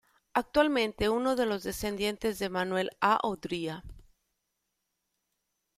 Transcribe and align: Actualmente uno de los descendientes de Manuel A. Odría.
Actualmente 0.33 1.09
uno 1.09 1.35
de 1.35 1.45
los 1.45 1.61
descendientes 1.61 2.39
de 2.39 2.49
Manuel 2.49 2.89
A. 3.01 3.19
Odría. 3.21 3.83